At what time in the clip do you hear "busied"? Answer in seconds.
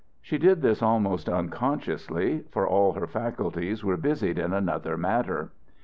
3.97-4.39